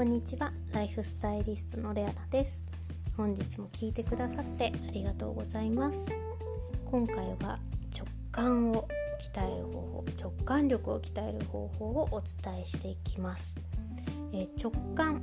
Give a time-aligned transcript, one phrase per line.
[0.00, 0.50] こんにちは。
[0.72, 2.62] ライフスタイリストのレアナです。
[3.18, 6.06] 本日も聞いてくださってありがとうございます。
[6.86, 7.58] 今回は
[7.94, 8.88] 直感を
[9.34, 13.54] 鍛える方法直感力を鍛える方法をお伝えしていきます、
[14.32, 15.20] え直感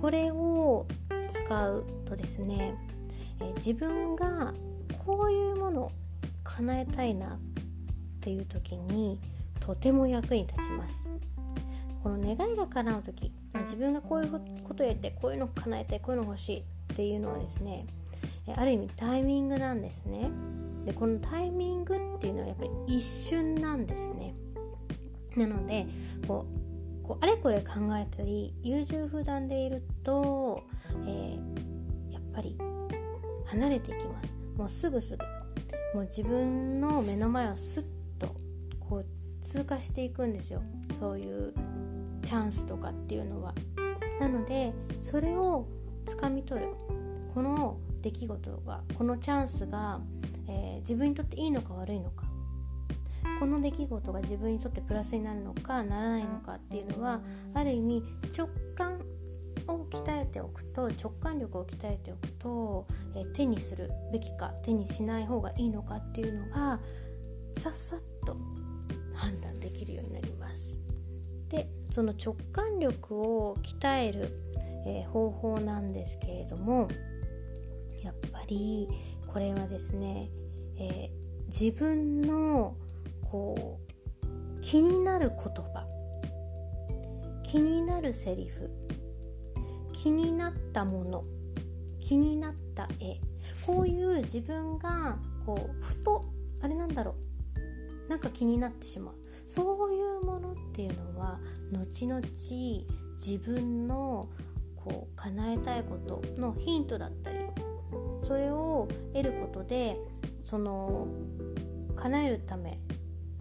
[0.00, 0.86] これを
[1.28, 2.74] 使うとですね、
[3.42, 4.54] え自分が
[5.04, 5.92] こういうものを
[6.42, 7.38] 叶えたいなっ
[8.22, 9.20] ていう時に
[9.60, 11.06] とても役に立ちます。
[12.02, 14.30] この願いが叶う時自分がこういう
[14.64, 16.58] ことをやってこういうのを叶えたいこういうの欲しい
[16.92, 17.86] っていうのはですね
[18.56, 20.30] ある意味タイミングなんですね。
[20.84, 24.34] でこのタイミングっていうのはやっぱり一瞬なんですね。
[25.36, 25.86] なので
[26.26, 26.46] こ
[27.02, 30.62] うこうあれこれ考えたり優柔不断でいると、
[31.06, 32.56] えー、やっぱり
[33.46, 34.34] 離れていきます。
[34.56, 35.24] もうすぐすぐ。
[35.94, 38.34] もう自分の目の前をスッと
[38.78, 39.06] こう
[39.42, 40.62] 通過していくんですよ。
[40.98, 41.52] そういう
[42.26, 43.54] チャンスとかっていうのは。
[44.18, 45.68] なのでそれを
[46.04, 46.72] つかみ取る。
[47.32, 50.00] この出来事がこのチャンスが、
[50.48, 52.24] えー、自分にとっていいのか悪いのか。
[53.38, 57.20] この出来事が自分にとってプラスになるのかならないのかっていうのは
[57.54, 58.02] ある意味
[58.36, 58.98] 直感
[59.68, 66.80] を鍛えておくと直感力を鍛えておくと、えー、手にするべきか手にしない方がいいのかっていうのが
[67.58, 68.36] さっさっと
[69.14, 70.80] 判断できるようになります。
[71.48, 74.30] でその直感力を鍛える、
[74.86, 76.88] えー、方法なんですけれども
[78.02, 78.88] やっぱり
[79.26, 80.30] これはですね、
[80.78, 82.76] えー、自分の
[83.30, 83.78] こ
[84.22, 85.86] う気になる言葉
[87.42, 88.70] 気になるセリフ
[89.92, 91.24] 気になったもの
[92.00, 93.20] 気になった絵
[93.64, 96.24] こういう自分がこうふと
[96.62, 97.14] あれなんだろ
[98.06, 99.14] うなんか気になってしまう。
[99.48, 101.38] そういうものっていうのは
[101.72, 104.28] 後々自分の
[104.76, 107.38] こう叶えたいことのヒントだったり
[108.22, 109.96] それを得ることで
[110.44, 111.08] その
[111.96, 112.78] 叶えるため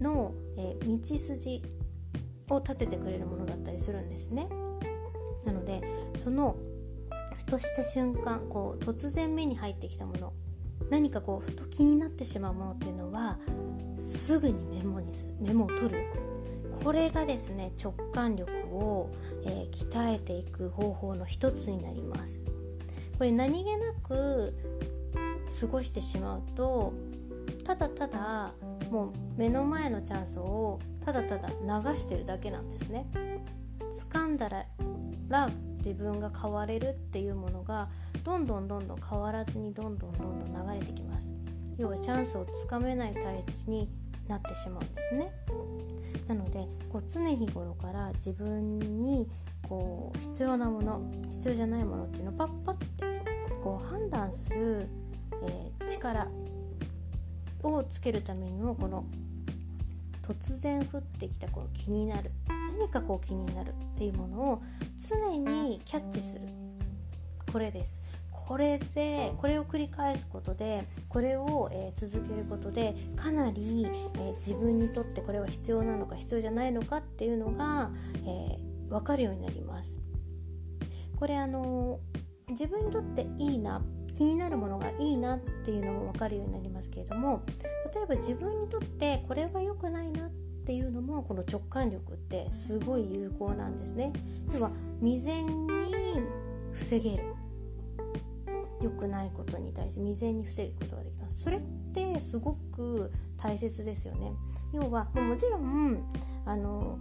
[0.00, 1.62] の、え道筋
[2.50, 4.48] を立ててくれるものだったりするんですね。
[5.44, 5.82] なので
[6.16, 6.56] その
[7.36, 10.32] ふとした瞬間こう突然目に入ってきたもの
[10.94, 13.36] 何かこうふと気になってしまうものっていうのは
[13.98, 15.10] すぐにメモに
[15.40, 16.06] メモを取る。
[16.84, 19.10] これがですね直感力を、
[19.44, 22.44] えー、鍛えていく方法の一つになります。
[23.18, 24.54] これ何気なく
[25.60, 26.94] 過ごしてしまうと
[27.64, 28.52] ただただ
[28.88, 33.08] もう目の前のチャンスをただただ流してるだけなんですね。
[34.12, 34.66] 掴んだら
[35.78, 37.88] 自分が変われるっていうものが
[38.24, 41.32] どんどんどんどん変わらずにどんどんどんどん流れてきます。
[41.76, 43.88] 要はチャンスをつかめない体質に
[44.28, 45.30] なってしまうんですね。
[46.26, 49.28] なのでこう常日頃から自分に
[49.68, 53.22] こう必要なもの必要じゃないものっていうのをパッパッて
[53.62, 54.88] こう判断する、
[55.42, 56.28] えー、力
[57.62, 59.04] をつけるためにもこの
[60.22, 62.30] 突然降ってきたこの気になる
[62.78, 64.62] 何かこう気になるっていうものを
[64.98, 66.63] 常にキャッチする。
[67.54, 68.00] これです
[68.32, 77.90] これでこれを繰り返すことでこれを、えー、続けることでかなり、えー、自分にとってこれは必要なのか必要じゃないのかっていうのが、
[78.26, 80.00] えー、分かるようになります。
[81.14, 82.00] これあの
[82.48, 83.80] 自分にとっていいな
[84.14, 87.44] 気になるものがいいなっていうのも分かるようになりますけれども
[87.94, 90.30] 例えば自分にとってこれは良くないなっ
[90.66, 94.12] ていうのもこの直感力ってすごい有効なんですね。
[94.52, 95.72] 要は未然に
[96.72, 97.34] 防げる
[98.84, 101.42] 良くないことに対して未然に防ぐことができます。
[101.42, 101.60] それっ
[101.94, 104.32] てすごく大切ですよね。
[104.72, 106.04] 要はもちろん
[106.44, 106.98] あの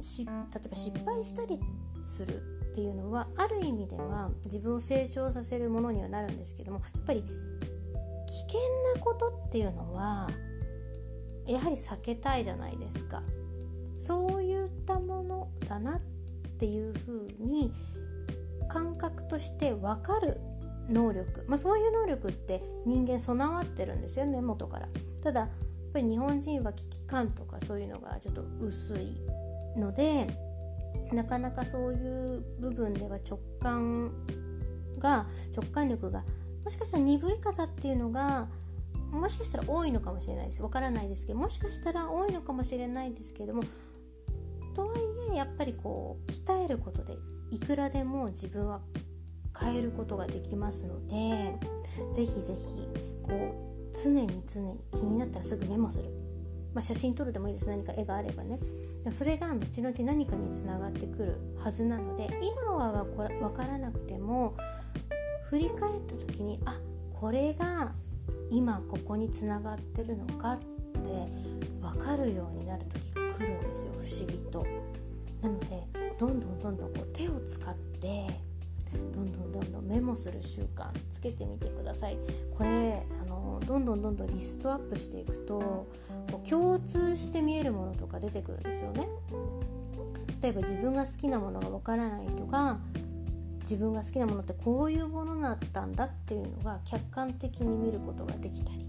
[0.00, 1.60] し例えば失敗したり
[2.04, 7.28] するっていうのはある意味では自分を成長させるものにはなるんですけどもやっぱり危
[8.42, 8.60] 険
[8.94, 10.28] なことっていうのは
[11.46, 13.22] やはり避けたいじゃないですか。
[13.98, 16.00] そういったものだなっ
[16.58, 17.72] ていうふうに
[18.68, 20.40] 感覚として分かる
[20.88, 24.88] 能力、まあ、そういう能力って人間備わってるんですよね元から。
[25.22, 25.50] ただやっ
[25.92, 29.20] ぱり日本人は危機感とかそういうのがちょっと薄い
[29.76, 30.26] ので
[31.12, 34.12] なかなかそういう部分では直感
[34.98, 35.26] が
[35.56, 36.24] 直感力が
[36.64, 38.48] もしかしたら鈍い方っていうのが
[39.10, 40.62] もしかしたら多いのかもしれないです。
[40.62, 43.62] わからないですけどもしかしたら多いのかもしれないですけども
[44.74, 45.00] とはい
[45.32, 47.16] えやっぱりこう鍛えることで
[47.50, 48.80] いくらでも自分は
[49.60, 51.54] 変えることができますので
[52.12, 52.88] ぜひぜひ
[53.22, 56.04] こう常に常に気になったらすぐメモする、
[56.74, 57.68] まあ、写真撮るでもいいです。
[57.68, 58.58] 何か絵があればね。
[59.10, 64.54] それが後々何かにつながってくるはずなので今は分からなくても
[65.48, 66.78] 振り返った時にあ
[67.14, 67.92] これが
[68.50, 70.66] 今ここにつながってるのかって
[71.80, 73.92] 分かるようになる時が来るんですよ。
[73.92, 74.66] 不思議と。
[75.40, 75.86] なので
[76.18, 78.26] どんどんどんどんこう手を使って
[79.14, 82.18] どんどんどんどんメモする習慣つけてみてください。
[82.56, 85.86] これあのどんどんどんどんリストアップしていくと
[86.30, 89.08] こう共通して見えるものとか出てくるんですよね。
[90.40, 92.78] 例えば自分が好きなものがわからない人が
[93.62, 98.86] 自分が好きなものってこういうものだったんだっていうのが客観的に見ることができたり。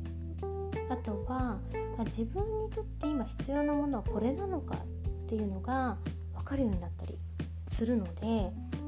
[0.90, 1.60] あとは
[2.06, 5.98] 自分にとって今必要なものはこれなのかっていうのが
[6.34, 7.18] 分かるようになったり
[7.68, 8.26] するので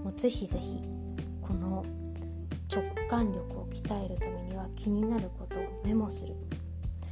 [0.04, 0.80] もうぜひぜひ
[1.51, 1.86] この
[2.74, 6.33] 直感力を鍛えるためには気になることをメモする。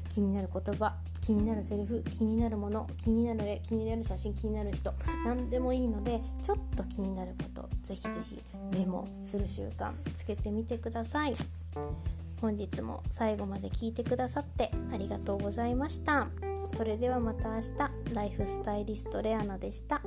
[0.07, 4.91] 気になる言葉気になるセリフ気になるもの気になる絵気になる写真気になる人
[5.23, 8.41] 何でもいいのでちょっと気になることぜひぜひ
[8.71, 11.35] メモする習慣つけてみてください。
[12.41, 16.29] 本日も最後まで聞いてくださってありがとうございました。
[16.71, 20.01] それではまた明日ライフスタイリストレアナでした。